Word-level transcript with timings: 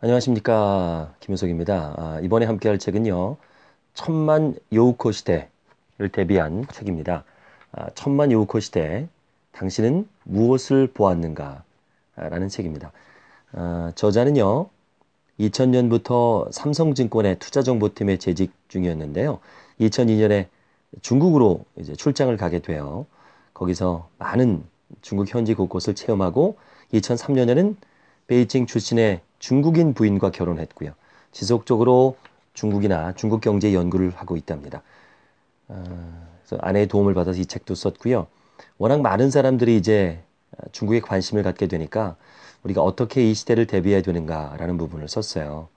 안녕하십니까. 0.00 1.12
김효석입니다. 1.18 1.94
아, 1.96 2.20
이번에 2.22 2.46
함께 2.46 2.68
할 2.68 2.78
책은요. 2.78 3.36
천만 3.94 4.54
요우코 4.72 5.10
시대를 5.10 6.08
대비한 6.12 6.64
책입니다. 6.70 7.24
아, 7.72 7.90
천만 7.96 8.30
요우코 8.30 8.60
시대, 8.60 9.08
당신은 9.50 10.08
무엇을 10.22 10.86
보았는가? 10.94 11.64
라는 12.14 12.48
책입니다. 12.48 12.92
아, 13.50 13.90
저자는요. 13.96 14.68
2000년부터 15.40 16.52
삼성증권의 16.52 17.40
투자정보팀에 17.40 18.18
재직 18.18 18.52
중이었는데요. 18.68 19.40
2002년에 19.80 20.46
중국으로 21.02 21.64
이제 21.76 21.96
출장을 21.96 22.36
가게 22.36 22.60
되어 22.60 23.04
거기서 23.52 24.08
많은 24.18 24.62
중국 25.02 25.34
현지 25.34 25.54
곳곳을 25.54 25.96
체험하고 25.96 26.56
2003년에는 26.92 27.74
베이징 28.28 28.66
출신의 28.66 29.22
중국인 29.38 29.94
부인과 29.94 30.30
결혼했고요. 30.30 30.92
지속적으로 31.32 32.16
중국이나 32.54 33.12
중국 33.14 33.40
경제 33.40 33.72
연구를 33.72 34.10
하고 34.10 34.36
있답니다. 34.36 34.82
어, 35.68 36.28
그래서 36.44 36.60
아내의 36.62 36.88
도움을 36.88 37.14
받아서 37.14 37.40
이 37.40 37.46
책도 37.46 37.74
썼고요. 37.74 38.26
워낙 38.78 39.00
많은 39.00 39.30
사람들이 39.30 39.76
이제 39.76 40.20
중국에 40.72 41.00
관심을 41.00 41.42
갖게 41.42 41.66
되니까 41.66 42.16
우리가 42.64 42.82
어떻게 42.82 43.30
이 43.30 43.34
시대를 43.34 43.66
대비해야 43.66 44.02
되는가라는 44.02 44.76
부분을 44.78 45.08
썼어요. 45.08 45.68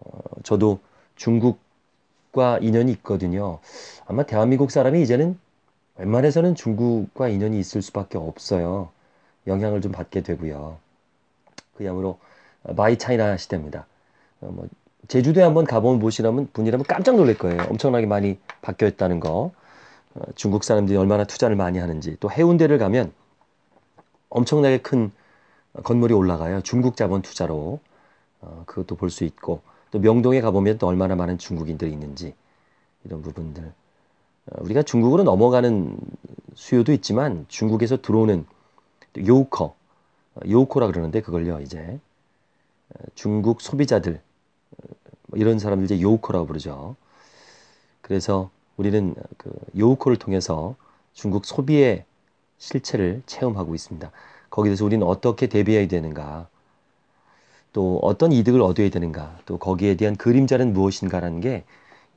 어, 0.00 0.18
저도 0.42 0.80
중국과 1.16 2.58
인연이 2.60 2.92
있거든요. 2.92 3.60
아마 4.06 4.24
대한민국 4.24 4.70
사람이 4.70 5.00
이제는 5.02 5.38
웬만해서는 5.96 6.54
중국과 6.54 7.28
인연이 7.28 7.58
있을 7.58 7.82
수밖에 7.82 8.18
없어요. 8.18 8.90
영향을 9.46 9.80
좀 9.80 9.92
받게 9.92 10.22
되고요. 10.22 10.78
그야말로 11.76 12.18
my 12.62 12.98
China 12.98 13.36
시대입니다. 13.36 13.86
어, 14.40 14.50
뭐 14.52 14.68
제주도에 15.08 15.42
한번 15.42 15.64
가본 15.64 16.00
보시라면 16.00 16.50
분이라면 16.52 16.84
깜짝 16.86 17.16
놀랄 17.16 17.36
거예요. 17.36 17.62
엄청나게 17.70 18.06
많이 18.06 18.38
바뀌어 18.62 18.88
있다는 18.88 19.20
거. 19.20 19.52
어, 20.14 20.20
중국 20.34 20.64
사람들이 20.64 20.96
얼마나 20.98 21.24
투자를 21.24 21.56
많이 21.56 21.78
하는지. 21.78 22.16
또 22.20 22.30
해운대를 22.30 22.78
가면 22.78 23.12
엄청나게 24.30 24.78
큰 24.78 25.10
건물이 25.84 26.14
올라가요. 26.14 26.60
중국 26.62 26.96
자본 26.96 27.22
투자로. 27.22 27.80
어, 28.40 28.62
그것도 28.66 28.96
볼 28.96 29.10
수 29.10 29.24
있고. 29.24 29.62
또 29.90 29.98
명동에 29.98 30.40
가보면 30.40 30.78
또 30.78 30.86
얼마나 30.86 31.16
많은 31.16 31.38
중국인들이 31.38 31.90
있는지. 31.90 32.34
이런 33.04 33.22
부분들. 33.22 33.64
어, 33.64 34.62
우리가 34.62 34.82
중국으로 34.82 35.22
넘어가는 35.22 35.96
수요도 36.54 36.92
있지만 36.92 37.46
중국에서 37.48 38.02
들어오는 38.02 38.44
요우커. 39.26 39.64
어, 39.64 40.40
요우커라 40.48 40.88
그러는데 40.88 41.22
그걸요, 41.22 41.60
이제. 41.60 41.98
중국 43.14 43.60
소비자들 43.60 44.20
뭐 45.26 45.38
이런 45.38 45.58
사람들 45.58 45.84
이제 45.84 46.00
요우코라고 46.00 46.46
부르죠. 46.46 46.96
그래서 48.00 48.50
우리는 48.76 49.14
그 49.36 49.50
요우코를 49.76 50.18
통해서 50.18 50.74
중국 51.12 51.44
소비의 51.44 52.04
실체를 52.58 53.22
체험하고 53.26 53.74
있습니다. 53.74 54.10
거기에 54.50 54.70
대해서 54.70 54.84
우리는 54.84 55.06
어떻게 55.06 55.46
대비해야 55.48 55.86
되는가, 55.88 56.48
또 57.72 57.98
어떤 58.02 58.32
이득을 58.32 58.60
얻어야 58.62 58.88
되는가, 58.90 59.38
또 59.46 59.58
거기에 59.58 59.94
대한 59.96 60.16
그림자는 60.16 60.72
무엇인가라는 60.72 61.40
게 61.40 61.64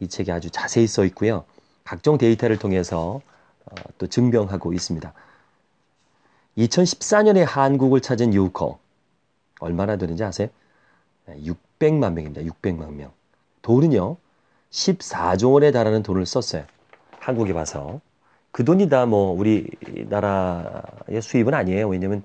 이 0.01 0.07
책에 0.07 0.31
아주 0.31 0.49
자세히 0.49 0.87
써 0.87 1.05
있고요. 1.05 1.45
각종 1.83 2.17
데이터를 2.17 2.57
통해서 2.57 3.21
어, 3.65 3.75
또 3.99 4.07
증명하고 4.07 4.73
있습니다. 4.73 5.13
2014년에 6.57 7.45
한국을 7.45 8.01
찾은 8.01 8.33
요우코 8.33 8.79
얼마나 9.61 9.97
되는지 9.97 10.23
아세요? 10.23 10.49
600만 11.27 12.13
명입니다. 12.13 12.41
600만 12.41 12.93
명. 12.93 13.11
돈은요, 13.61 14.17
14조 14.71 15.53
원에 15.53 15.71
달하는 15.71 16.03
돈을 16.03 16.25
썼어요. 16.25 16.65
한국에 17.19 17.51
와서. 17.53 18.01
그 18.51 18.65
돈이 18.65 18.89
다 18.89 19.05
뭐 19.05 19.31
우리나라의 19.31 21.21
수입은 21.21 21.53
아니에요. 21.53 21.87
왜냐면 21.87 22.23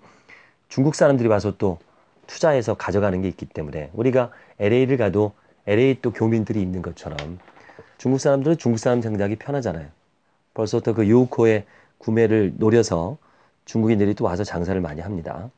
중국 0.68 0.94
사람들이 0.94 1.28
와서 1.28 1.56
또 1.58 1.78
투자해서 2.26 2.74
가져가는 2.74 3.20
게 3.22 3.28
있기 3.28 3.46
때문에 3.46 3.90
우리가 3.92 4.32
LA를 4.58 4.96
가도 4.96 5.32
LA 5.66 6.00
또 6.02 6.12
교민들이 6.12 6.60
있는 6.60 6.82
것처럼 6.82 7.38
중국 7.98 8.18
사람들은 8.18 8.58
중국 8.58 8.78
사람 8.78 9.00
생각이 9.02 9.36
편하잖아요. 9.36 9.88
벌써부터 10.54 10.94
그 10.94 11.08
요코의 11.08 11.64
구매를 11.98 12.54
노려서 12.56 13.18
중국인들이 13.64 14.14
또 14.14 14.24
와서 14.24 14.44
장사를 14.44 14.80
많이 14.80 15.00
합니다. 15.00 15.50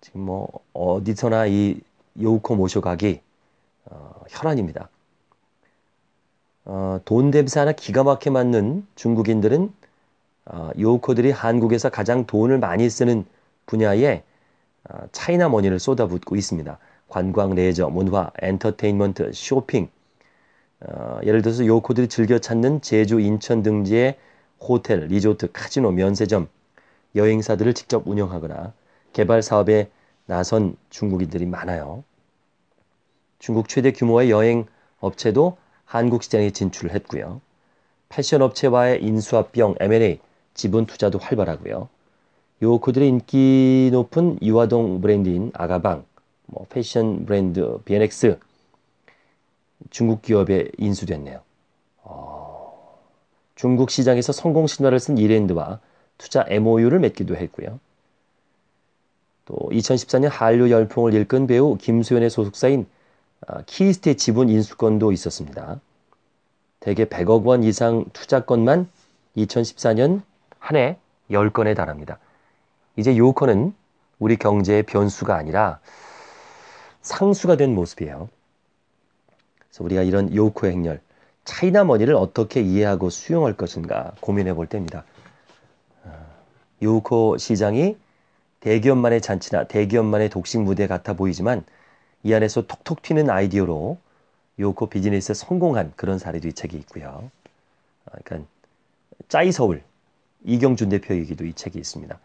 지금 0.00 0.22
뭐 0.22 0.48
어디서나 0.72 1.46
이 1.46 1.80
요우코 2.20 2.56
모셔가기 2.56 3.20
어, 3.86 4.24
혈안입니다. 4.28 4.88
어, 6.64 7.00
돈 7.04 7.30
냄새 7.30 7.60
하나 7.60 7.72
기가 7.72 8.02
막히게 8.02 8.30
맞는 8.30 8.86
중국인들은 8.94 9.72
어, 10.46 10.70
요우커들이 10.78 11.30
한국에서 11.30 11.90
가장 11.90 12.26
돈을 12.26 12.58
많이 12.58 12.88
쓰는 12.88 13.24
분야에 13.66 14.22
어, 14.88 14.98
China 15.12 15.48
money를 15.48 15.78
쏟아붓고 15.78 16.36
있습니다. 16.36 16.78
관광, 17.08 17.54
레저, 17.54 17.88
문화, 17.88 18.30
엔터테인먼트, 18.40 19.32
쇼핑. 19.34 19.88
어, 20.80 21.20
예를 21.24 21.42
들어서 21.42 21.66
요우커들이 21.66 22.08
즐겨 22.08 22.38
찾는 22.38 22.80
제주, 22.80 23.20
인천 23.20 23.62
등지의 23.62 24.16
호텔, 24.60 25.06
리조트, 25.06 25.52
카지노, 25.52 25.92
면세점, 25.92 26.48
여행사들을 27.16 27.74
직접 27.74 28.06
운영하거나 28.06 28.72
개발 29.12 29.42
사업에 29.42 29.90
나선 30.30 30.76
중국인들이 30.90 31.44
많아요. 31.44 32.04
중국 33.40 33.68
최대 33.68 33.90
규모의 33.90 34.30
여행 34.30 34.66
업체도 35.00 35.56
한국 35.84 36.22
시장에 36.22 36.50
진출을 36.50 36.94
했고요. 36.94 37.40
패션 38.08 38.40
업체와의 38.40 39.02
인수합병 39.02 39.74
M&A, 39.80 40.20
지분 40.54 40.86
투자도 40.86 41.18
활발하고요. 41.18 41.88
요 42.62 42.78
그들의 42.78 43.08
인기 43.08 43.90
높은 43.92 44.38
유화동 44.40 45.00
브랜드인 45.00 45.50
아가방, 45.52 46.04
뭐 46.46 46.64
패션 46.68 47.26
브랜드 47.26 47.78
BNX 47.84 48.38
중국 49.90 50.22
기업에 50.22 50.70
인수됐네요. 50.78 51.40
어, 52.04 53.00
중국 53.56 53.90
시장에서 53.90 54.30
성공 54.30 54.68
신화를 54.68 55.00
쓴 55.00 55.18
이랜드와 55.18 55.80
투자 56.18 56.46
MOU를 56.48 57.00
맺기도 57.00 57.34
했고요. 57.34 57.80
또 59.50 59.68
2014년 59.72 60.28
한류 60.30 60.70
열풍을 60.70 61.12
일끈 61.12 61.48
배우 61.48 61.76
김수현의 61.76 62.30
소속사인 62.30 62.86
아, 63.48 63.62
키이스트의 63.62 64.16
지분 64.16 64.48
인수권도 64.48 65.10
있었습니다. 65.10 65.80
대개 66.78 67.04
100억 67.04 67.44
원 67.44 67.64
이상 67.64 68.04
투자권만 68.12 68.88
2014년 69.36 70.22
한 70.60 70.76
해 70.76 70.96
10건에 71.32 71.74
달합니다. 71.74 72.18
이제 72.96 73.16
요커는 73.16 73.74
우리 74.20 74.36
경제의 74.36 74.84
변수가 74.84 75.34
아니라 75.34 75.80
상수가 77.02 77.56
된 77.56 77.74
모습이에요. 77.74 78.28
그래서 79.58 79.84
우리가 79.84 80.02
이런 80.02 80.32
요커의 80.32 80.72
행렬, 80.72 81.00
China 81.44 81.82
money를 81.82 82.14
어떻게 82.14 82.60
이해하고 82.60 83.10
수용할 83.10 83.54
것인가 83.54 84.12
고민해 84.20 84.54
볼 84.54 84.66
때입니다. 84.66 85.04
아, 86.04 86.10
요커 86.82 87.38
시장이 87.38 87.96
대기업만의 88.60 89.20
잔치나 89.20 89.64
대기업만의 89.64 90.28
독식 90.28 90.62
무대 90.62 90.86
같아 90.86 91.14
보이지만 91.14 91.64
이 92.22 92.34
안에서 92.34 92.66
톡톡 92.66 93.02
튀는 93.02 93.30
아이디어로 93.30 93.98
요커 94.58 94.88
비즈니스에 94.88 95.34
성공한 95.34 95.92
그런 95.96 96.18
사례도 96.18 96.48
이 96.48 96.52
책이 96.52 96.76
있고요. 96.78 97.30
아, 98.06 98.18
그러니까 98.24 98.48
짜이서울 99.28 99.82
이경준 100.44 100.90
대표 100.90 101.14
얘기도 101.14 101.44
이 101.44 101.54
책이 101.54 101.78
있습니다. 101.78 102.18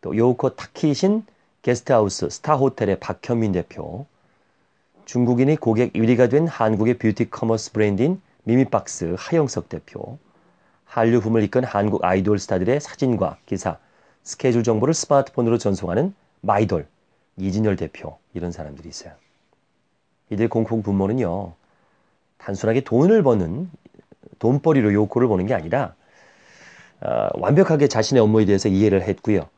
또 0.00 0.16
요커 0.16 0.56
타깃인 0.56 1.24
게스트하우스 1.62 2.30
스타 2.30 2.54
호텔의 2.54 3.00
박현민 3.00 3.52
대표, 3.52 4.06
중국인이 5.04 5.56
고객 5.56 5.92
1위가 5.92 6.30
된 6.30 6.46
한국의 6.46 6.98
beauty 6.98 7.30
commerce 7.30 7.72
브랜드인 7.72 8.20
미미박스 8.44 9.16
하형석 9.18 9.68
대표, 9.68 10.18
한류 10.84 11.20
붐을 11.20 11.42
이끈 11.44 11.64
한국 11.64 12.04
아이돌 12.04 12.38
스타들의 12.38 12.80
사진과 12.80 13.38
기사, 13.46 13.78
스케줄 14.28 14.62
정보를 14.62 14.92
스마트폰으로 14.92 15.56
전송하는 15.56 16.14
마이돌 16.42 16.86
이진열 17.38 17.76
대표 17.76 18.18
이런 18.34 18.52
사람들이 18.52 18.86
있어요. 18.86 19.14
이들 20.28 20.50
공통 20.50 20.82
분모는요. 20.82 21.54
단순하게 22.36 22.82
돈을 22.82 23.22
버는 23.22 23.70
돈벌이로 24.38 24.92
요코를 24.92 25.28
보는 25.28 25.46
게 25.46 25.54
아니라 25.54 25.94
어, 27.00 27.28
완벽하게 27.40 27.88
자신의 27.88 28.22
업무에 28.22 28.44
대해서 28.44 28.68
이해를 28.68 29.00
했고요. 29.00 29.48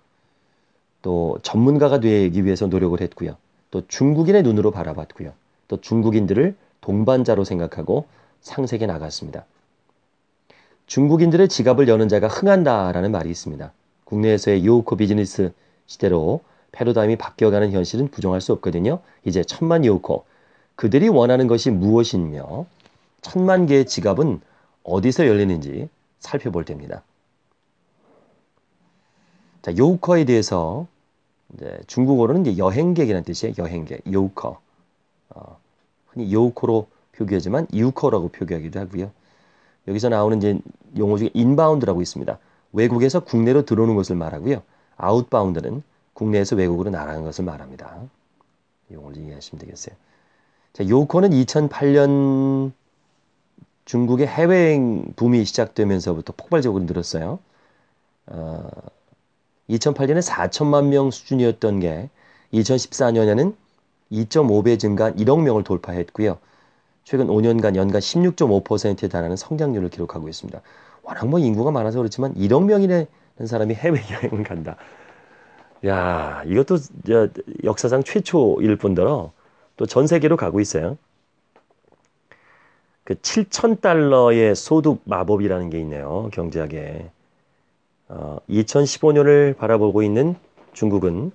또 1.03 1.37
전문가가 1.43 1.99
되기 1.99 2.45
위해서 2.45 2.69
노력을 2.69 3.01
했고요. 3.01 3.37
또 3.73 3.85
중국인의 3.89 4.45
눈으로 4.45 4.71
바라봤고요. 4.71 5.33
또 5.67 5.81
중국인들을 5.81 6.55
동반자로 6.81 7.43
생각하고 7.43 8.07
상세게 8.43 8.87
나갔습니다. 8.87 9.47
중국인들의 10.87 11.49
지갑을 11.49 11.89
여는 11.89 12.09
자가 12.09 12.29
흥한다라는 12.29 13.11
말이 13.11 13.31
있습니다. 13.31 13.73
국내에서의 14.11 14.67
요코 14.67 14.97
비즈니스 14.97 15.53
시대로 15.87 16.41
패러다임이 16.73 17.17
바뀌어가는 17.17 17.73
현실은 17.73 18.09
부정할 18.09 18.41
수 18.41 18.53
없거든요. 18.53 19.01
이제 19.25 19.43
천만 19.43 19.85
요코 19.85 20.25
그들이 20.75 21.09
원하는 21.09 21.47
것이 21.47 21.71
무엇이며 21.71 22.67
천만 23.23 23.67
개의 23.67 23.87
지갑은 23.87 24.41
어디서 24.83 25.27
열리는지 25.27 25.89
살펴볼 26.19 26.65
때입니다. 26.65 27.03
자, 29.63 29.77
요커에 29.77 30.25
대해서 30.25 30.87
중국어로는 31.87 32.47
이제 32.47 32.59
여행객이라는 32.59 33.25
뜻이에요. 33.25 33.55
여행객, 33.59 34.03
요커. 34.11 34.59
어, 35.31 35.59
흔히 36.09 36.33
요커로 36.33 36.87
표기하지만 37.13 37.67
유커라고 37.73 38.29
표기하기도 38.29 38.81
하고요. 38.81 39.11
여기서 39.87 40.09
나오는 40.09 40.39
이제 40.39 40.59
용어 40.97 41.19
중에 41.19 41.31
inbound라고 41.35 42.01
있습니다. 42.01 42.39
외국에서 42.73 43.21
국내로 43.21 43.65
들어오는 43.65 43.95
것을 43.95 44.17
말하고요. 44.17 44.63
outbound는 44.97 45.83
국내에서 46.13 46.57
외국으로 46.57 46.91
나가는 46.91 47.23
것을 47.23 47.45
말합니다. 47.45 47.99
용어를 48.93 49.19
이해하시면 49.19 49.61
되겠어요. 49.61 49.95
자, 50.73 50.89
요커는 50.89 51.31
2008년 51.31 52.73
중국의 53.85 54.27
해외여행 54.27 55.15
붐이 55.17 55.45
시작되면서부터 55.45 56.35
폭발적으로 56.37 56.85
늘었어요. 56.85 57.41
어, 58.27 58.69
2008년에 59.69 60.23
4천만 60.23 60.87
명 60.87 61.11
수준이었던 61.11 61.81
게 61.81 62.11
2014년에는 62.53 63.55
2.5배 64.13 64.79
증가한 64.79 65.17
1억 65.17 65.43
명을 65.43 65.65
돌파했고요. 65.65 66.39
최근 67.05 67.27
5년간 67.29 67.77
연간 67.77 68.01
16.5%에 68.01 69.09
달하는 69.09 69.37
성장률을 69.37 69.89
기록하고 69.89 70.29
있습니다. 70.29 70.61
워낙 71.03 71.27
뭐 71.29 71.39
인구가 71.39 71.71
많아서 71.71 71.99
그렇지만 71.99 72.35
1억 72.35 72.65
명이라는 72.65 73.07
사람이 73.47 73.75
해외여행을 73.75 74.45
간다. 74.45 74.77
야, 75.87 76.43
이것도 76.47 76.77
역사상 77.65 78.03
최초일 78.05 78.77
뿐더러 78.77 79.33
또 79.77 79.87
전 79.87 80.07
세계로 80.07 80.37
가고 80.37 80.61
있어요. 80.61 80.99
그 83.05 83.15
7천 83.15 83.81
달러의 83.81 84.55
소득 84.55 85.01
마법이라는 85.05 85.71
게 85.71 85.81
있네요. 85.81 86.29
경제학에. 86.33 87.11
어, 88.09 88.39
2015년을 88.51 89.57
바라보고 89.57 90.03
있는 90.03 90.37
중국은 90.75 91.33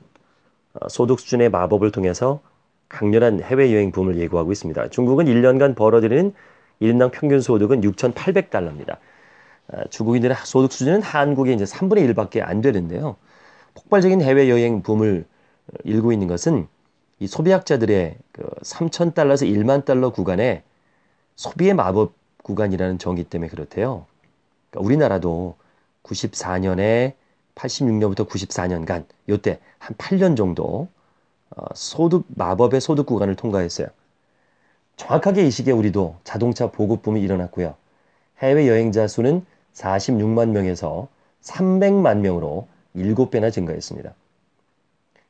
어, 0.74 0.90
소득 0.90 1.20
수준의 1.20 1.50
마법을 1.50 1.92
통해서 1.92 2.40
강렬한 2.88 3.42
해외여행 3.42 3.92
붐을 3.92 4.18
예고하고 4.18 4.52
있습니다. 4.52 4.90
중국은 4.90 5.26
1년간 5.26 5.76
벌어들이는 5.76 6.34
1인당 6.82 7.12
평균 7.12 7.42
소득은 7.42 7.82
6,800달러입니다. 7.82 8.98
어, 9.68 9.84
중국인들의 9.90 10.38
소득 10.44 10.72
수준은 10.72 11.02
한국의 11.02 11.56
이제 11.56 11.66
3분의 11.66 12.14
1밖에 12.14 12.42
안 12.42 12.62
되는데요. 12.62 13.16
폭발적인 13.74 14.22
해외 14.22 14.50
여행 14.50 14.82
붐을 14.82 15.26
일고 15.84 16.12
있는 16.12 16.28
것은 16.28 16.68
이 17.20 17.28
소비학자들의 17.28 18.18
그 18.32 18.44
3,000달러에서 18.62 19.48
1만 19.48 19.86
달러 19.86 20.12
구간에 20.12 20.64
소비의 21.36 21.74
마법 21.74 22.14
구간이라는 22.44 23.00
정의 23.00 23.24
때문에 23.24 23.50
그렇대요. 23.50 24.06
그러니까 24.70 24.86
우리나라도 24.86 25.56
94년에 26.04 27.14
86년부터 27.56 28.28
94년간 28.28 29.06
요때 29.30 29.60
한 29.80 29.96
8년 29.96 30.38
정도 30.38 30.88
어, 31.56 31.66
소득 31.74 32.26
마법의 32.28 32.82
소득 32.82 33.06
구간을 33.06 33.36
통과했어요. 33.36 33.88
정확하게 34.98 35.46
이 35.48 35.52
시기에 35.52 35.74
우리도 35.74 36.18
자동차 36.24 36.72
보급붐이 36.72 37.22
일어났고요. 37.22 37.76
해외 38.40 38.68
여행자 38.68 39.08
수는 39.08 39.46
46만 39.76 40.50
명에서 40.50 41.08
300만 41.42 42.18
명으로 42.20 42.68
7배나 42.96 43.52
증가했습니다. 43.52 44.14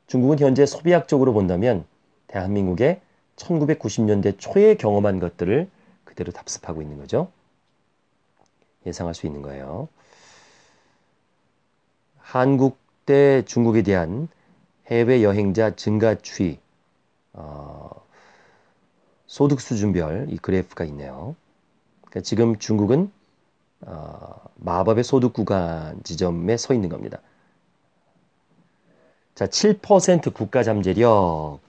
중국은 0.06 0.38
현재 0.38 0.64
소비학적으로 0.66 1.32
본다면 1.32 1.84
대한민국의 2.28 3.00
1990년대 3.36 4.38
초에 4.38 4.76
경험한 4.76 5.20
것들을 5.20 5.68
그대로 6.04 6.32
답습하고 6.32 6.80
있는 6.80 6.96
거죠. 6.98 7.30
예상할 8.86 9.14
수 9.14 9.26
있는 9.26 9.42
거예요. 9.42 9.88
한국 12.18 12.78
대 13.04 13.44
중국에 13.44 13.82
대한 13.82 14.28
해외 14.86 15.22
여행자 15.22 15.74
증가 15.76 16.14
추이, 16.16 16.58
어, 17.32 17.90
소득 19.26 19.60
수준별 19.60 20.28
이 20.30 20.38
그래프가 20.38 20.84
있네요. 20.84 21.34
그러니까 22.02 22.20
지금 22.20 22.56
중국은 22.58 23.10
어, 23.82 24.34
마법의 24.56 25.04
소득 25.04 25.32
구간 25.32 26.00
지점에 26.02 26.56
서 26.56 26.74
있는 26.74 26.88
겁니다. 26.88 27.20
자, 29.34 29.46
7% 29.46 30.32
국가 30.32 30.62
잠재력. 30.62 31.60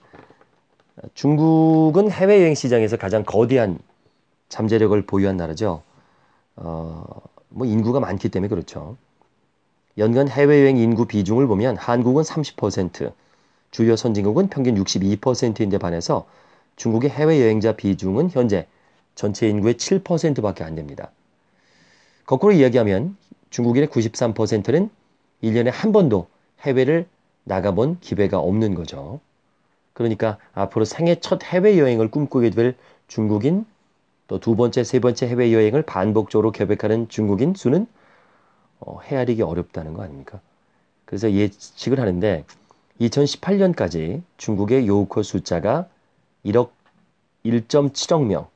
중국은 1.14 2.10
해외여행 2.10 2.54
시장에서 2.54 2.96
가장 2.96 3.24
거대한 3.24 3.78
잠재력을 4.48 5.00
보유한 5.06 5.36
나라죠. 5.36 5.82
어, 6.56 7.04
뭐 7.50 7.66
인구가 7.66 8.00
많기 8.00 8.28
때문에 8.30 8.48
그렇죠. 8.48 8.96
연간 9.98 10.28
해외여행 10.28 10.76
인구 10.78 11.06
비중을 11.06 11.46
보면 11.46 11.76
한국은 11.76 12.22
30%, 12.22 13.12
주요 13.70 13.96
선진국은 13.96 14.48
평균 14.48 14.74
62%인데 14.76 15.78
반해서 15.78 16.26
중국의 16.76 17.10
해외여행자 17.10 17.72
비중은 17.76 18.30
현재 18.30 18.66
전체 19.14 19.48
인구의 19.48 19.74
7%밖에 19.74 20.64
안 20.64 20.74
됩니다. 20.74 21.10
거꾸로 22.28 22.52
이야기하면 22.52 23.16
중국인의 23.48 23.88
93%는 23.88 24.90
1년에 25.42 25.70
한 25.72 25.92
번도 25.92 26.26
해외를 26.60 27.06
나가본 27.44 28.00
기회가 28.00 28.38
없는 28.38 28.74
거죠. 28.74 29.18
그러니까 29.94 30.36
앞으로 30.52 30.84
생애 30.84 31.14
첫 31.20 31.42
해외여행을 31.42 32.10
꿈꾸게 32.10 32.50
될 32.50 32.76
중국인 33.06 33.64
또 34.26 34.38
두 34.38 34.56
번째, 34.56 34.84
세 34.84 34.98
번째 35.00 35.26
해외여행을 35.26 35.80
반복적으로 35.84 36.52
계획하는 36.52 37.08
중국인 37.08 37.54
수는 37.54 37.86
어, 38.80 39.00
헤아리기 39.00 39.40
어렵다는 39.40 39.94
거 39.94 40.02
아닙니까? 40.02 40.38
그래서 41.06 41.32
예측을 41.32 41.98
하는데 41.98 42.44
2018년까지 43.00 44.20
중국의 44.36 44.86
요우커 44.86 45.22
숫자가 45.22 45.88
1억 46.44 46.68
1.7억 47.46 48.26
명, 48.26 48.48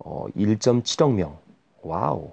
어, 0.00 0.26
1.7억 0.36 1.12
명, 1.12 1.38
wow. 1.82 2.32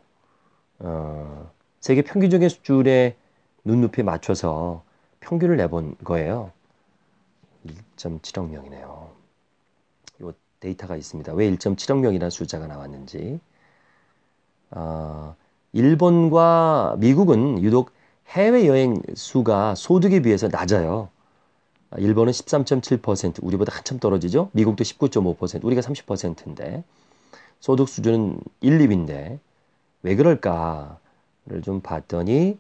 어, 0.80 1.52
세계 1.80 2.02
평균적인 2.02 2.50
수준의 2.50 3.16
눈높이에 3.64 4.04
맞춰서 4.04 4.84
평균을 5.20 5.58
내본 5.58 5.96
거예요. 6.04 6.52
1.7억 7.66 8.50
명이네요. 8.50 9.10
이 10.22 10.32
데이터가 10.60 10.96
있습니다. 10.96 11.34
왜 11.34 11.52
1.7억 11.52 12.00
명이라는 12.00 12.30
숫자가 12.30 12.68
나왔는지. 12.68 13.40
어, 14.72 15.36
일본과 15.74 16.96
미국은 17.00 17.62
유독 17.64 17.92
해외여행 18.30 19.02
수가 19.16 19.76
소득에 19.76 20.22
비해서 20.22 20.48
낮아요. 20.48 21.10
일본은 21.98 22.32
13.7%, 22.34 23.42
우리보다 23.42 23.74
한참 23.74 24.00
떨어지죠? 24.00 24.50
미국도 24.52 24.84
19.5%, 24.84 25.64
우리가 25.64 25.82
30%인데, 25.82 26.84
소득 27.62 27.88
수준은 27.88 28.42
1, 28.60 28.80
2인데, 28.80 29.40
왜 30.04 30.16
그럴까를 30.16 31.62
좀 31.64 31.82
봤더니, 31.82 32.58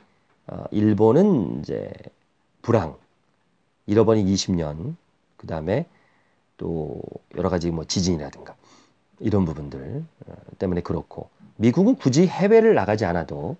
어, 0.48 0.65
일본은 0.72 1.60
이제 1.60 1.91
불황, 2.62 2.96
잃어버린 3.86 4.27
20년, 4.27 4.96
그 5.38 5.48
다음에 5.48 5.86
또 6.58 7.01
여러 7.36 7.50
가지 7.50 7.72
뭐 7.72 7.86
지진이라든가, 7.86 8.56
이런 9.20 9.46
부분들 9.46 10.03
어, 10.27 10.34
때문에 10.60 10.82
그렇고, 10.82 11.29
미국은 11.58 11.96
굳이 11.96 12.27
해외를 12.27 12.74
나가지 12.74 13.06
않아도 13.06 13.58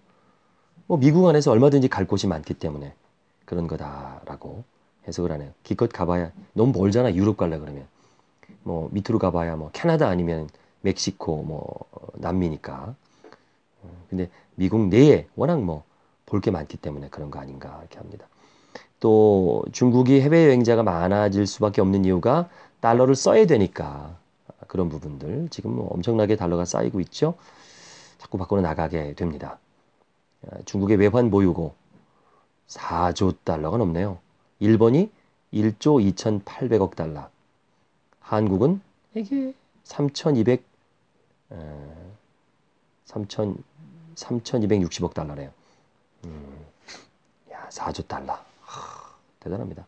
뭐 0.88 0.98
미국 0.98 1.28
안에서 1.28 1.52
얼마든지 1.52 1.90
갈 1.90 2.06
곳이 2.06 2.28
많기 2.28 2.54
때문에 2.54 2.94
그런 3.46 3.68
거다라고 3.68 4.64
해석을 5.08 5.32
하네요. 5.34 5.52
기껏 5.64 5.92
가봐야 5.92 6.32
너무 6.54 6.78
멀잖아 6.78 7.14
유럽 7.14 7.38
갈라 7.38 7.60
그러면 7.60 7.86
뭐 8.64 8.90
밑으로 8.92 9.20
가봐야 9.20 9.56
뭐 9.56 9.70
캐나다 9.74 10.08
아니면 10.08 10.50
멕시코 10.82 11.44
뭐 11.44 11.86
남미니까 12.16 12.96
근데 14.10 14.30
미국 14.56 14.88
내에 14.88 15.28
워낙 15.36 15.62
뭐 15.62 15.84
볼 16.28 16.42
게 16.42 16.52
많기 16.52 16.78
때문에 16.78 17.10
그런 17.10 17.32
거 17.32 17.40
아닌가 17.40 17.78
이렇게 17.80 17.98
합니다. 17.98 18.28
또 19.00 19.64
중국이 19.72 20.22
해외 20.22 20.46
여행자가 20.46 20.84
많아질 20.84 21.48
수밖에 21.48 21.82
없는 21.82 22.06
이유가 22.06 22.50
달러를 22.82 23.16
써야 23.16 23.46
되니까 23.46 24.18
그런 24.68 24.90
부분들 24.90 25.48
지금 25.50 25.76
뭐 25.76 25.88
엄청나게 25.94 26.36
달러가 26.36 26.66
쌓이고 26.66 27.00
있죠. 27.02 27.36
자꾸 28.18 28.38
밖으로 28.38 28.62
나가게 28.62 29.14
됩니다. 29.14 29.58
아, 30.48 30.58
중국의 30.66 30.98
외환 30.98 31.32
보유고 31.32 31.74
4조 32.68 33.38
달러가 33.44 33.78
넘네요. 33.78 34.18
일본이 34.60 35.10
1조 35.54 36.02
2,800억 36.14 36.96
달러. 36.96 37.30
한국은 38.20 38.82
이게 39.16 39.54
3,200 39.84 40.66
3,000 43.08 43.64
3,260억 44.16 45.14
달러래요. 45.14 45.52
음, 46.26 46.66
야, 47.52 47.68
4조 47.70 48.08
달러. 48.08 48.34
하, 48.62 49.16
대단합니다. 49.40 49.86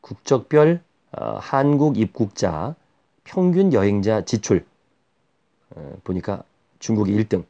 국적별 0.00 0.82
어, 1.12 1.38
한국 1.40 1.98
입국자 1.98 2.74
평균 3.24 3.72
여행자 3.72 4.24
지출 4.24 4.64
어, 5.70 5.96
보니까 6.04 6.44
중국이 6.78 7.12
1등 7.12 7.44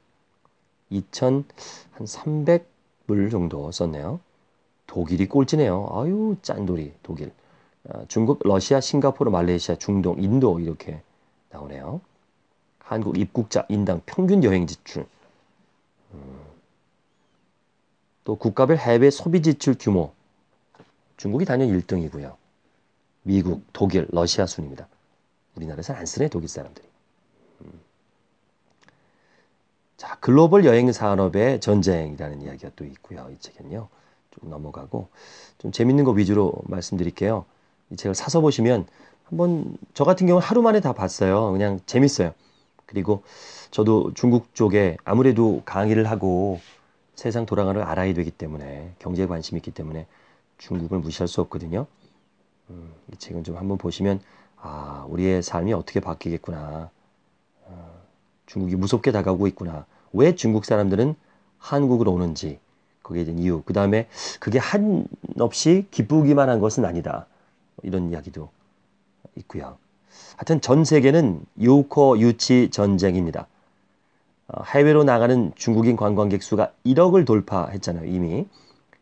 2,300불 0.90 3.30
정도 3.30 3.70
썼네요. 3.72 4.20
독일이 4.87 5.28
꼴찌네요. 5.28 5.88
아유 5.92 6.37
짠돌이 6.42 6.94
독일. 7.02 7.32
어, 7.84 8.04
중국, 8.08 8.40
러시아, 8.44 8.80
싱가포르, 8.80 9.30
말레이시아, 9.30 9.76
중동, 9.76 10.22
인도 10.22 10.61
이렇게 10.61 11.02
나오네요. 11.50 12.00
한국 12.92 13.18
입국자 13.18 13.64
인당 13.70 14.02
평균 14.04 14.44
여행 14.44 14.66
지출. 14.66 15.06
음. 16.12 16.40
또 18.25 18.37
국가별 18.37 18.76
해외 18.76 19.11
소비 19.11 19.40
지출 19.40 19.76
규모. 19.78 20.12
중국이 21.16 21.46
단연 21.46 21.68
1등이고요. 21.68 22.37
미국, 23.22 23.64
독일, 23.72 24.06
러시아 24.11 24.46
순입니다. 24.46 24.88
우리나라에서 25.54 25.94
안 25.94 26.04
쓰네 26.04 26.28
독일 26.28 26.49
사람들이. 26.49 26.87
음. 27.62 27.80
자, 29.96 30.18
글로벌 30.20 30.64
여행 30.66 30.92
산업의 30.92 31.61
전쟁이라는 31.61 32.42
이야기가 32.42 32.72
또 32.76 32.84
있고요. 32.84 33.30
이 33.32 33.38
책은요. 33.38 33.88
좀 34.32 34.50
넘어가고 34.50 35.08
좀 35.58 35.72
재밌는 35.72 36.04
거 36.04 36.11
위주로 36.11 36.52
말씀드릴게요. 36.64 37.46
이 37.90 37.96
책을 37.96 38.14
사서 38.14 38.40
보시면 38.40 38.87
한번 39.25 39.78
저 39.94 40.04
같은 40.04 40.26
경우는 40.26 40.46
하루 40.46 40.61
만에 40.61 40.80
다 40.80 40.92
봤어요. 40.92 41.52
그냥 41.52 41.80
재밌어요. 41.87 42.34
그리고 42.92 43.22
저도 43.70 44.12
중국 44.14 44.54
쪽에 44.54 44.99
아무래도 45.02 45.62
강의를 45.64 46.11
하고 46.11 46.61
세상 47.14 47.46
돌아가는 47.46 47.80
걸 47.80 47.88
알아야 47.88 48.12
되기 48.12 48.30
때문에 48.30 48.92
경제에 48.99 49.26
관심이 49.26 49.58
있기 49.58 49.70
때문에 49.70 50.06
중국을 50.58 50.99
무시할 50.99 51.26
수 51.26 51.40
없거든요. 51.40 51.87
음, 52.68 52.92
이 53.11 53.16
책은 53.16 53.44
좀 53.44 53.56
한번 53.56 53.78
보시면 53.78 54.20
아 54.56 55.06
우리의 55.08 55.42
삶이 55.42 55.72
어떻게 55.72 56.00
바뀌겠구나. 56.00 56.90
어, 57.64 58.00
중국이 58.44 58.76
무섭게 58.76 59.11
다가오고 59.11 59.46
있구나. 59.49 59.87
왜 60.12 60.34
중국 60.34 60.66
사람들은 60.66 61.14
한국으로 61.58 62.12
오는지 62.12 62.61
거기에 63.02 63.25
대한 63.25 63.38
이유. 63.38 63.62
그 63.64 63.72
다음에 63.72 64.06
그게 64.38 64.58
한없이 64.58 65.87
기쁘기만 65.90 66.50
한 66.50 66.61
것은 66.61 66.84
아니다. 66.84 67.26
이런 67.82 68.11
이야기도 68.11 68.50
있고요. 69.37 69.78
하여튼 70.36 70.60
전 70.60 70.84
세계는 70.84 71.44
요코 71.62 72.18
유치 72.18 72.70
전쟁입니다. 72.70 73.46
어, 74.48 74.62
해외로 74.64 75.04
나가는 75.04 75.52
중국인 75.56 75.96
관광객 75.96 76.42
수가 76.42 76.72
1억을 76.84 77.26
돌파했잖아요, 77.26 78.06
이미. 78.06 78.46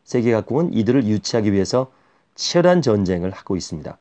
세계 0.05 0.33
각국은 0.33 0.73
이들을 0.75 1.07
유치하기 1.07 1.53
위해서 1.53 1.91
치열한 2.35 2.83
전쟁을 2.83 3.31
하고 3.31 3.57
있습니다. 3.57 3.97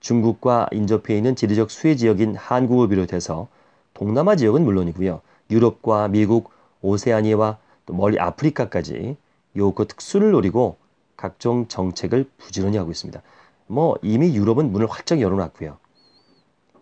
중국과 0.00 0.68
인접해 0.72 1.16
있는 1.16 1.36
지리적 1.36 1.70
수혜 1.70 1.94
지역인 1.94 2.34
한국을 2.34 2.88
비롯해서 2.88 3.48
동남아 3.94 4.34
지역은 4.36 4.64
물론이고요. 4.64 5.20
유럽과 5.50 6.08
미국, 6.08 6.50
오세아니아와 6.80 7.58
또 7.86 7.94
멀리 7.94 8.18
아프리카까지 8.18 9.16
요코 9.56 9.84
특수를 9.84 10.32
노리고 10.32 10.76
각종 11.16 11.68
정책을 11.68 12.28
부지런히 12.38 12.78
하고 12.78 12.90
있습니다. 12.90 13.22
뭐 13.68 13.96
이미 14.02 14.34
유럽은 14.34 14.72
문을 14.72 14.88
활짝 14.88 15.20
열어놨고요. 15.20 15.76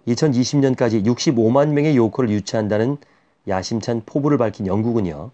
2020년까지 0.09 1.04
65만 1.04 1.69
명의 1.69 1.97
요코를 1.97 2.30
유치한다는 2.30 2.97
야심찬 3.49 4.02
포부를 4.07 4.38
밝힌 4.38 4.66
영국은요. 4.66 5.30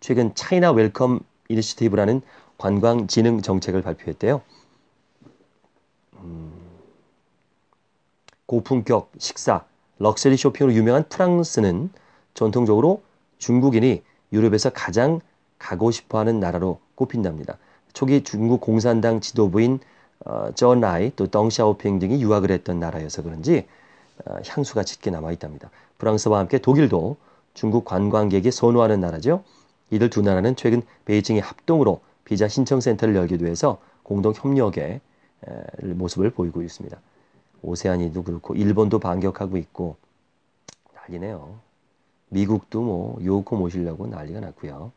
최근 0.00 0.34
China 0.34 0.70
Welcome 0.72 1.20
Initiative라는 1.48 2.22
관광 2.56 3.06
진흥 3.06 3.42
정책을 3.42 3.82
발표했대요. 3.82 4.42
음, 6.18 6.52
고품격 8.46 9.12
식사, 9.18 9.64
럭셔리 9.98 10.36
쇼핑으로 10.36 10.74
유명한 10.74 11.08
프랑스는 11.08 11.90
전통적으로 12.34 13.02
중국인이 13.38 14.02
유럽에서 14.32 14.70
가장 14.70 15.20
가고 15.58 15.90
싶어하는 15.90 16.40
나라로 16.40 16.80
꼽힌답니다. 16.94 17.58
초기 17.92 18.22
중국 18.22 18.60
공산당 18.60 19.20
지도부인 19.20 19.80
어, 20.24 20.50
저우언라이 20.54 21.12
또 21.16 21.26
덩샤오핑 21.28 21.98
등이 21.98 22.20
유학을 22.22 22.50
했던 22.50 22.80
나라여서 22.80 23.22
그런지 23.22 23.58
어, 23.58 23.77
향수가 24.46 24.84
짙게 24.84 25.10
남아 25.10 25.32
있답니다. 25.32 25.70
프랑스와 25.98 26.38
함께 26.38 26.58
독일도 26.58 27.16
중국 27.54 27.84
관광객이 27.84 28.50
선호하는 28.50 29.00
나라죠. 29.00 29.42
이들 29.90 30.10
두 30.10 30.22
나라는 30.22 30.56
최근 30.56 30.82
베이징의 31.06 31.42
합동으로 31.42 32.00
비자 32.24 32.46
신청 32.46 32.80
센터를 32.80 33.16
열기도 33.16 33.46
해서 33.46 33.78
공동 34.02 34.32
협력의 34.34 35.00
모습을 35.82 36.30
보이고 36.30 36.62
있습니다. 36.62 36.98
오세아니도 37.62 38.22
그렇고 38.22 38.54
일본도 38.54 38.98
반격하고 38.98 39.56
있고 39.56 39.96
난리네요. 40.94 41.58
미국도 42.28 42.82
뭐 42.82 43.18
요코 43.24 43.56
모시려고 43.56 44.06
난리가 44.06 44.40
났고요. 44.40 44.92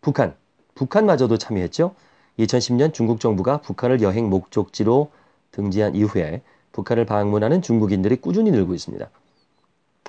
북한, 0.00 0.34
북한마저도 0.74 1.38
참여했죠. 1.38 1.94
2010년 2.38 2.92
중국 2.92 3.20
정부가 3.20 3.58
북한을 3.58 4.02
여행 4.02 4.28
목적지로 4.28 5.10
등재한 5.52 5.94
이후에 5.94 6.42
북한을 6.74 7.06
방문하는 7.06 7.62
중국인들이 7.62 8.16
꾸준히 8.16 8.50
늘고 8.50 8.74
있습니다. 8.74 9.08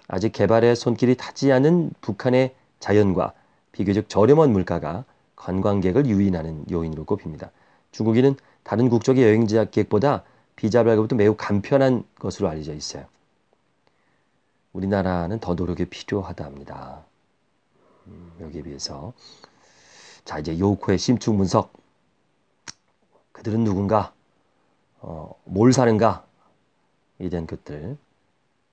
아직 0.08 0.32
개발에 0.32 0.74
손길이 0.74 1.16
타지 1.16 1.52
않은 1.52 1.92
북한의 2.02 2.56
자연과 2.80 3.34
비교적 3.72 4.10
저렴한 4.10 4.52
물가가 4.52 5.06
관광객을 5.36 6.08
유인하는 6.08 6.66
요인으로 6.70 7.06
꼽힙니다. 7.06 7.52
중국인은 7.92 8.36
다른 8.64 8.90
국적의 8.90 9.24
여행객보다 9.24 10.24
비자 10.56 10.84
발급도 10.84 11.16
매우 11.16 11.36
간편한 11.36 12.04
것으로 12.18 12.50
알려져 12.50 12.74
있어요. 12.74 13.06
우리나라는 14.74 15.40
더 15.40 15.54
노력이 15.54 15.86
필요하다 15.86 16.46
합니다. 16.46 17.06
음, 18.08 18.32
여기에 18.42 18.64
비해서. 18.64 19.14
자, 20.24 20.40
이제 20.40 20.58
요코의 20.58 20.98
심층 20.98 21.38
분석. 21.38 21.74
그들은 23.34 23.64
누군가? 23.64 24.14
어, 25.00 25.36
뭘 25.44 25.72
사는가? 25.72 26.25
에 27.22 27.30
대한 27.30 27.48
것들. 27.48 27.98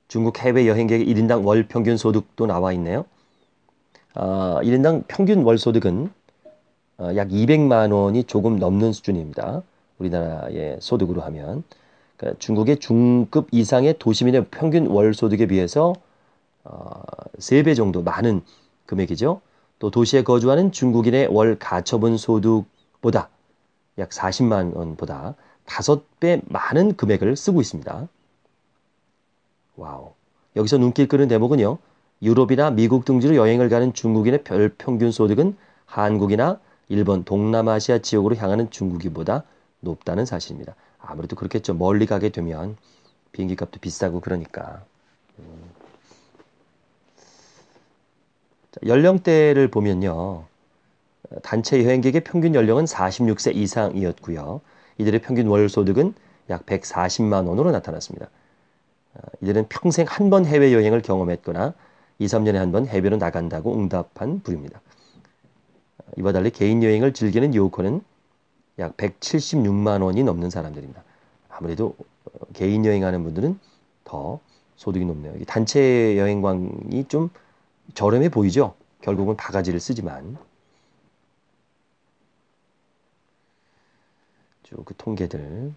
중국 0.09 0.39
해외 0.41 0.67
여행객의 0.67 1.07
1인당 1.07 1.47
월 1.47 1.67
평균 1.69 1.97
소득도 1.97 2.47
나와 2.47 2.73
있네요. 2.73 3.05
어, 4.15 4.59
1인당 4.63 5.05
평균 5.09 5.43
월 5.43 5.59
소득은 5.59 6.11
어, 6.99 7.11
약 7.17 7.29
200만 7.29 7.93
원이 7.93 8.25
조금 8.25 8.59
넘는 8.59 8.93
수준입니다. 8.93 9.63
우리나라의 9.99 10.79
소득으로 10.81 11.23
하면. 11.23 11.63
그러니까 12.17 12.39
중국의 12.39 12.79
중급 12.79 13.49
이상의 13.53 13.97
도시민의 13.99 14.47
평균 14.51 14.87
월 14.89 15.15
소득에 15.15 15.47
비해서 15.47 15.95
어, 16.65 17.03
3배 17.39 17.77
정도 17.77 18.03
많은 18.03 18.43
금액이죠. 18.87 19.41
또 19.79 19.91
도시에 19.91 20.23
거주하는 20.23 20.73
중국인의 20.73 21.29
월 21.29 21.59
가처분 21.59 22.17
소득보다 22.17 23.31
약 23.99 24.11
40만 24.11 24.77
원보다 24.77 25.35
5배 25.67 26.43
많은 26.47 26.97
금액을 26.97 27.37
쓰고 27.37 27.61
있습니다. 27.61 28.09
Wow. 29.77 30.13
여기서 30.57 30.79
눈길 30.79 31.09
끄는 31.09 31.29
대목은요. 31.29 31.79
유럽이나 32.23 32.71
미국 32.71 33.05
등지로 33.05 33.37
여행을 33.37 33.69
가는 33.69 33.93
중국인의 33.93 34.45
월 34.45 34.69
평균 34.69 35.11
소득은 35.11 35.57
한국이나 35.87 36.61
일본, 36.89 37.25
동남아시아 37.25 37.99
지역으로 37.99 38.37
향하는 38.37 38.71
중국인보다 38.71 39.45
높다는 39.81 40.25
사실입니다. 40.25 40.75
아무래도 41.01 41.37
그렇겠죠. 41.37 41.75
멀리 41.75 42.07
가게 42.07 42.29
되면 42.29 42.77
비행기 43.33 43.57
값도 43.57 43.81
비싸고 43.81 44.21
그러니까. 44.21 44.85
음. 45.39 45.71
자, 48.71 48.81
연령대를 48.87 49.69
보면요. 49.69 50.45
단체 51.43 51.83
여행객의 51.83 52.25
평균 52.25 52.55
연령은 52.55 52.85
46세 52.85 53.55
이상이었고요. 53.57 54.61
이들의 54.99 55.23
평균 55.23 55.49
월 55.49 55.69
소득은 55.69 56.15
약 56.51 56.67
140만 56.67 57.49
원으로 57.49 57.71
나타났습니다. 57.71 58.29
어, 59.15 59.21
이들은 59.43 59.67
평생 59.69 60.07
한 60.09 60.31
번 60.31 60.47
해외여행을 60.47 61.03
경험했거나 61.03 61.75
2, 62.19 62.27
3년에 62.29 62.57
한 62.57 62.73
번 62.73 62.87
해외로 62.87 63.17
나간다고 63.17 63.75
응답한 63.75 64.41
부류입니다. 64.43 64.81
어, 65.99 66.05
이와 66.19 66.33
달리 66.33 66.51
개인 66.51 66.83
여행을 66.83 67.13
즐기는 67.13 67.55
요코는 67.55 68.03
약 68.79 68.97
176만 68.97 70.03
원이 70.03 70.23
넘는 70.25 70.51
사람들입니다. 70.51 71.03
아무래도 71.51 71.95
어, 72.27 72.47
개인 72.55 72.85
여행하는 72.87 73.23
분들은 73.25 73.59
더 74.05 74.41
소득이 74.77 75.05
높네요. 75.05 75.35
단체 75.47 76.17
여행광이 76.19 77.05
좀 77.09 77.31
저렴해 77.95 78.31
보이죠? 78.31 78.75
결국은 79.03 79.37
바가지를 79.37 79.81
쓰지만. 79.81 80.37
쭉그 84.65 84.95
통계들. 84.97 85.73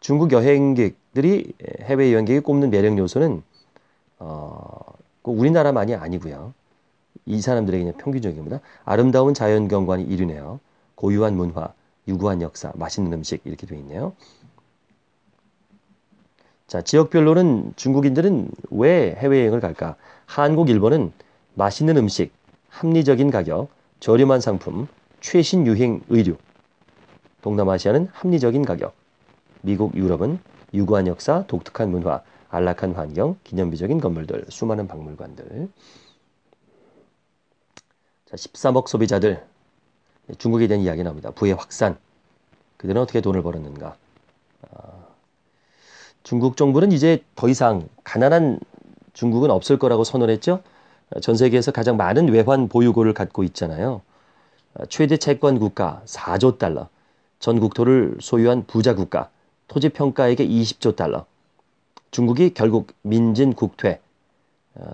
중국 0.00 0.32
여행객 0.32 0.96
들이 1.14 1.52
해외 1.82 2.12
여행객이 2.12 2.40
꼽는 2.40 2.70
매력 2.70 2.98
요소는 2.98 3.42
어, 4.18 4.68
우리나라만이 5.22 5.94
아니고요. 5.94 6.52
이 7.26 7.40
사람들에게 7.40 7.84
는 7.84 7.92
평균적입니다. 7.96 8.60
아름다운 8.84 9.32
자연 9.32 9.68
경관이 9.68 10.02
이르네요. 10.04 10.60
고유한 10.96 11.36
문화, 11.36 11.72
유구한 12.08 12.42
역사, 12.42 12.72
맛있는 12.74 13.12
음식 13.12 13.40
이렇게 13.44 13.66
되어 13.66 13.78
있네요. 13.78 14.12
자, 16.66 16.82
지역별로는 16.82 17.74
중국인들은 17.76 18.48
왜 18.70 19.14
해외여행을 19.14 19.60
갈까? 19.60 19.96
한국, 20.26 20.68
일본은 20.68 21.12
맛있는 21.54 21.96
음식, 21.96 22.32
합리적인 22.70 23.30
가격, 23.30 23.68
저렴한 24.00 24.40
상품, 24.40 24.88
최신 25.20 25.66
유행 25.66 26.00
의류. 26.08 26.36
동남아시아는 27.42 28.08
합리적인 28.12 28.64
가격. 28.64 28.94
미국, 29.62 29.94
유럽은 29.94 30.38
유구한 30.74 31.06
역사, 31.06 31.46
독특한 31.46 31.90
문화, 31.90 32.22
안락한 32.50 32.92
환경, 32.92 33.36
기념비적인 33.44 34.00
건물들, 34.00 34.44
수많은 34.48 34.86
박물관들. 34.86 35.68
자, 38.26 38.36
13억 38.36 38.88
소비자들. 38.88 39.44
중국에 40.38 40.66
대한 40.66 40.82
이야기 40.82 41.02
나옵니다. 41.02 41.30
부의 41.30 41.54
확산. 41.54 41.96
그들은 42.76 43.00
어떻게 43.00 43.20
돈을 43.20 43.42
벌었는가? 43.42 43.96
아, 44.70 44.78
중국 46.22 46.56
정부는 46.56 46.92
이제 46.92 47.22
더 47.34 47.48
이상 47.48 47.88
가난한 48.02 48.58
중국은 49.12 49.50
없을 49.50 49.78
거라고 49.78 50.04
선언했죠. 50.04 50.62
전 51.20 51.36
세계에서 51.36 51.70
가장 51.70 51.96
많은 51.96 52.28
외환 52.28 52.68
보유고를 52.68 53.14
갖고 53.14 53.44
있잖아요. 53.44 54.00
최대 54.88 55.16
채권 55.16 55.58
국가 55.58 56.02
4조 56.06 56.58
달러, 56.58 56.88
전 57.38 57.60
국토를 57.60 58.16
소유한 58.20 58.66
부자 58.66 58.94
국가, 58.94 59.30
토지 59.74 59.88
평가액의 59.88 60.48
20조 60.48 60.94
달러. 60.94 61.26
중국이 62.12 62.54
결국 62.54 62.92
민진 63.02 63.54
국퇴, 63.54 64.00
어, 64.76 64.84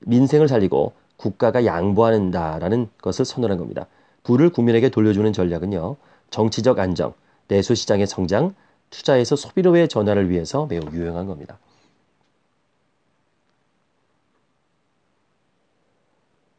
민생을 0.00 0.46
살리고 0.46 0.92
국가가 1.16 1.64
양보한다라는 1.64 2.90
것을 3.00 3.24
선언한 3.24 3.56
겁니다. 3.56 3.86
부를 4.22 4.50
국민에게 4.50 4.90
돌려주는 4.90 5.32
전략은요. 5.32 5.96
정치적 6.28 6.78
안정, 6.78 7.14
내수 7.48 7.74
시장의 7.74 8.06
성장, 8.06 8.54
투자에서 8.90 9.36
소비로의 9.36 9.88
전환을 9.88 10.28
위해서 10.28 10.66
매우 10.66 10.82
유용한 10.92 11.24
겁니다. 11.24 11.58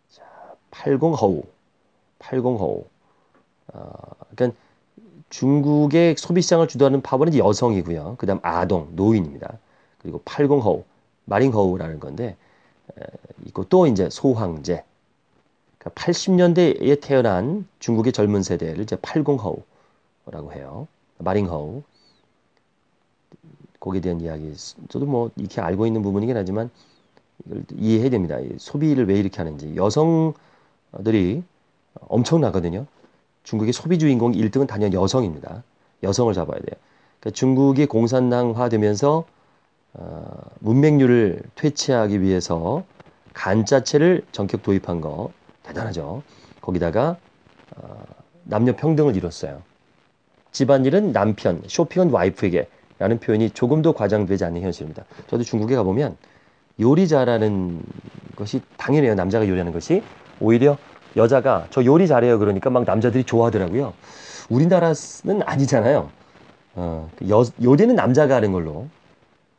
자, 0.10 0.24
80 0.72 1.00
허우. 1.14 1.44
80 2.18 2.44
허우. 2.44 2.86
어, 3.74 3.92
그러니까 4.36 4.58
중국의 5.32 6.16
소비 6.18 6.42
시장을 6.42 6.68
주도하는 6.68 7.02
파벌은 7.02 7.36
여성이고요. 7.36 8.18
그다음 8.20 8.40
아동, 8.44 8.90
노인입니다. 8.96 9.58
그리고 10.00 10.22
80허우, 10.26 10.84
마링허우라는 11.26 12.00
건데 12.00 12.38
있고 13.46 13.64
또 13.66 13.88
이제 13.88 14.10
소황제. 14.10 14.84
그러니까 15.78 16.02
80년대에 16.02 17.02
태어난 17.02 17.66
중국의 17.80 18.14
젊은 18.14 18.44
세대를 18.44 18.84
이제 18.84 18.96
80허우라고 18.98 20.52
해요. 20.54 20.88
마링허우. 21.18 21.82
거기에 23.80 24.02
대한 24.02 24.22
이야기, 24.22 24.54
저도 24.90 25.08
뭐 25.08 25.32
이렇게 25.38 25.60
알고 25.60 25.88
있는 25.88 26.04
부분이긴 26.04 26.38
하지만 26.38 26.70
이걸 27.46 27.64
이해해야 27.76 28.12
됩니다. 28.12 28.38
소비를 28.58 29.08
왜 29.08 29.18
이렇게 29.18 29.38
하는지. 29.38 29.76
여성들이 29.76 31.42
엄청나거든요. 32.02 32.86
중국의 33.44 33.74
소비 33.74 33.98
주인공 34.00 34.32
1등은 34.34 34.68
단연 34.68 34.94
여성입니다. 34.94 35.64
여성을 36.04 36.34
잡아야 36.34 36.60
돼요. 36.60 36.78
그러니까 37.20 37.36
중국이 37.36 37.86
공산당화되면서 37.86 39.26
어, 39.94 40.42
문맹률을 40.60 41.42
퇴치하기 41.56 42.22
위해서 42.22 42.84
간자체를 43.34 44.24
전격 44.32 44.64
도입한 44.64 45.02
거 45.02 45.32
대단하죠. 45.64 46.24
거기다가 46.62 47.18
어, 47.76 48.04
남녀 48.44 48.76
평등을 48.76 49.16
이뤘어요. 49.16 49.62
집안일은 50.52 51.14
남편, 51.14 51.62
쇼핑은 51.68 52.10
와이프에게 52.10 52.68
라는 53.00 53.20
표현이 53.20 53.52
조금 53.52 53.82
더 53.82 53.94
과장되지 53.94 54.46
않는 54.46 54.62
현실입니다. 54.62 55.06
저도 55.28 55.44
중국에 55.44 55.76
가보면 55.76 56.18
요리 56.80 57.08
잘하는 57.08 57.82
것이 58.36 58.62
당연해요. 58.78 59.16
남자가 59.16 59.48
요리하는 59.48 59.72
것이. 59.72 60.04
오히려 60.40 60.78
여자가 61.16 61.68
저 61.70 61.84
요리 61.86 62.08
잘해요. 62.08 62.40
그러니까 62.40 62.70
막 62.70 62.84
남자들이 62.86 63.24
좋아하더라고요. 63.24 63.94
우리나라는 64.50 65.44
아니잖아요. 65.46 66.10
어, 66.76 67.10
그 67.18 67.30
여, 67.30 67.44
요리는 67.62 67.96
남자가 67.96 68.36
하는 68.36 68.52
걸로. 68.52 68.88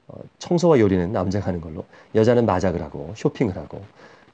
어, 0.09 0.19
청소와 0.39 0.79
요리는 0.79 1.13
남자가 1.13 1.47
하는 1.47 1.61
걸로. 1.61 1.85
여자는 2.15 2.47
마작을 2.47 2.83
하고 2.83 3.13
쇼핑을 3.17 3.57
하고. 3.57 3.83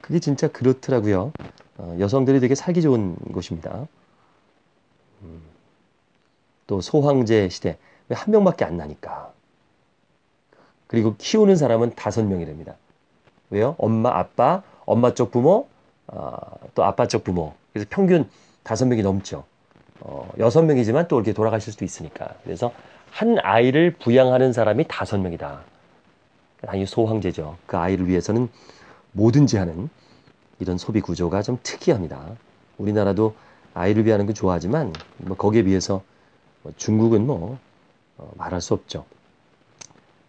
그게 0.01 0.19
진짜 0.19 0.47
그렇더라고요. 0.47 1.31
어, 1.77 1.97
여성들이 1.99 2.39
되게 2.39 2.55
살기 2.55 2.81
좋은 2.81 3.15
곳입니다. 3.33 3.87
음, 5.21 5.41
또 6.67 6.81
소황제 6.81 7.49
시대. 7.49 7.77
한 8.09 8.31
명밖에 8.31 8.65
안 8.65 8.77
나니까. 8.77 9.31
그리고 10.87 11.15
키우는 11.17 11.55
사람은 11.55 11.93
다섯 11.95 12.23
명이랍니다. 12.25 12.75
왜요? 13.51 13.75
엄마, 13.77 14.17
아빠, 14.17 14.63
엄마 14.85 15.13
쪽 15.13 15.31
부모, 15.31 15.67
어, 16.11 16.37
또 16.75 16.83
아빠 16.83 17.07
쪽 17.07 17.23
부모. 17.23 17.53
그래서 17.71 17.87
평균 17.89 18.29
다섯 18.63 18.85
명이 18.85 19.01
넘죠. 19.01 19.43
어, 20.01 20.29
여섯 20.39 20.63
명이지만 20.63 21.07
또 21.07 21.17
이렇게 21.17 21.33
돌아가실 21.33 21.73
수도 21.73 21.85
있으니까. 21.85 22.33
그래서 22.43 22.71
한 23.11 23.37
아이를 23.41 23.95
부양하는 23.95 24.53
사람이 24.53 24.85
다섯 24.87 25.19
명이다. 25.19 25.61
당연히 26.61 26.85
소황제죠. 26.85 27.57
그 27.65 27.77
아이를 27.77 28.07
위해서는 28.07 28.49
뭐든지 29.13 29.57
하는 29.57 29.89
이런 30.59 30.77
소비 30.77 31.01
구조가 31.01 31.41
좀 31.41 31.57
특이합니다. 31.63 32.21
우리나라도 32.77 33.35
아이를 33.73 34.05
위하는 34.05 34.25
거 34.25 34.33
좋아하지만 34.33 34.93
뭐 35.17 35.37
거기에 35.37 35.63
비해서 35.63 36.01
뭐 36.63 36.73
중국은 36.75 37.25
뭐 37.25 37.57
어, 38.17 38.31
말할 38.35 38.61
수 38.61 38.73
없죠. 38.73 39.05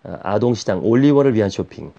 아, 0.05 0.19
아동시장 0.23 0.85
올리원을 0.85 1.35
위한 1.35 1.51
쇼핑. 1.51 1.93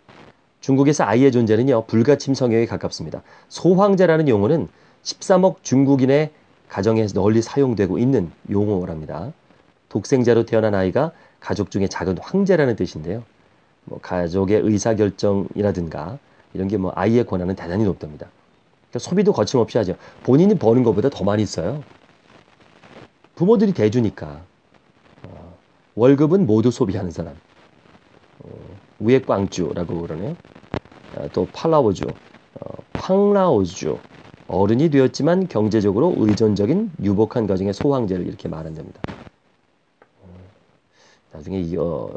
중국에서 0.61 1.03
아이의 1.03 1.31
존재는요, 1.31 1.85
불가침 1.85 2.33
성형에 2.33 2.65
가깝습니다. 2.67 3.23
소황제라는 3.49 4.27
용어는 4.29 4.67
13억 5.03 5.63
중국인의 5.63 6.31
가정에 6.69 7.05
널리 7.07 7.41
사용되고 7.41 7.97
있는 7.97 8.31
용어랍니다. 8.49 9.33
독생자로 9.89 10.45
태어난 10.45 10.73
아이가 10.73 11.11
가족 11.39 11.69
중에 11.71 11.87
작은 11.87 12.17
황제라는 12.19 12.75
뜻인데요. 12.75 13.23
뭐 13.85 13.99
가족의 13.99 14.61
의사결정이라든가 14.61 16.19
이런 16.53 16.67
게 16.67 16.77
뭐 16.77 16.91
아이의 16.95 17.25
권한은 17.25 17.55
대단히 17.55 17.83
높답니다. 17.83 18.27
그러니까 18.89 18.99
소비도 18.99 19.33
거침없이 19.33 19.77
하죠. 19.79 19.95
본인이 20.23 20.55
버는 20.57 20.83
것보다 20.83 21.09
더 21.09 21.23
많이 21.23 21.45
써요. 21.45 21.83
부모들이 23.35 23.73
대주니까. 23.73 24.41
월급은 25.95 26.45
모두 26.45 26.71
소비하는 26.71 27.11
사람. 27.11 27.35
어, 28.39 28.49
우에꽝주라고 29.01 30.01
그러네요. 30.01 30.37
어, 31.15 31.27
또 31.33 31.47
팔라오주, 31.53 32.05
어, 32.61 32.83
팡라오주. 32.93 33.99
어른이 34.47 34.89
되었지만 34.89 35.47
경제적으로 35.47 36.13
의존적인 36.17 36.91
유복한 37.03 37.47
가정의 37.47 37.73
소황제를 37.73 38.27
이렇게 38.27 38.49
말한답니다. 38.49 39.01
어, 40.17 40.51
나중에 41.31 41.61
이, 41.61 41.77
어, 41.77 42.09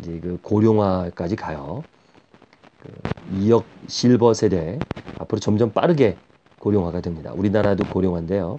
이제 0.00 0.20
그 0.20 0.38
고령화까지 0.42 1.36
가요. 1.36 1.84
그 2.78 2.90
2억 3.28 3.64
실버 3.88 4.34
세대 4.34 4.84
앞으로 5.18 5.40
점점 5.40 5.72
빠르게 5.72 6.18
고령화가 6.58 7.00
됩니다. 7.02 7.32
우리나라도 7.34 7.86
고령화인데요. 7.86 8.56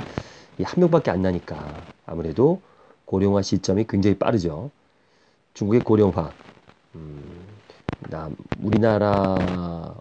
이 0.59 0.63
한 0.63 0.79
명밖에 0.81 1.11
안 1.11 1.21
나니까 1.21 1.87
아무래도 2.05 2.61
고령화 3.05 3.41
시점이 3.43 3.85
굉장히 3.87 4.17
빠르죠. 4.17 4.71
중국의 5.53 5.81
고령화, 5.83 6.35
음, 6.95 7.36
우리나라를 8.61 9.95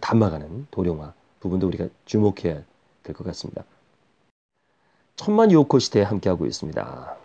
담아가는 0.00 0.66
도령화 0.70 1.12
부분도 1.40 1.66
우리가 1.68 1.88
주목해야 2.04 2.62
될 3.02 3.14
것 3.14 3.24
같습니다. 3.24 3.64
천만 5.16 5.50
유오코 5.52 5.78
시대에 5.78 6.02
함께하고 6.02 6.46
있습니다. 6.46 7.16